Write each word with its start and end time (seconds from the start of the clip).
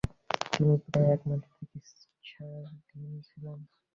তিনি 0.51 0.73
প্রায় 0.85 1.09
একমাস 1.13 1.41
চিকিৎসাধীন 1.51 3.11
ছিলেন। 3.27 3.59